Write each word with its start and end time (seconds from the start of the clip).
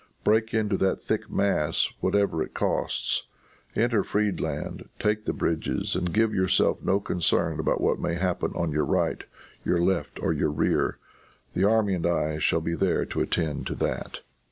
Break 0.23 0.51
into 0.51 0.77
that 0.77 1.03
thick 1.03 1.29
mass 1.29 1.91
whatever 1.99 2.41
it 2.41 2.55
costs. 2.55 3.27
Enter 3.75 4.03
Friedland; 4.03 4.89
take 4.97 5.25
the 5.25 5.31
bridges 5.31 5.95
and 5.95 6.11
give 6.11 6.33
yourself 6.33 6.81
no 6.81 6.99
concern 6.99 7.59
about 7.59 7.81
what 7.81 7.99
may 7.99 8.15
happen 8.15 8.51
on 8.55 8.71
your 8.71 8.83
right, 8.85 9.23
your 9.63 9.79
left 9.79 10.19
or 10.19 10.33
your 10.33 10.49
rear. 10.49 10.97
The 11.53 11.65
army 11.65 11.93
and 11.93 12.07
I 12.07 12.39
shall 12.39 12.61
be 12.61 12.73
there 12.73 13.05
to 13.05 13.21
attend 13.21 13.67
to 13.67 13.75
that." 13.75 14.21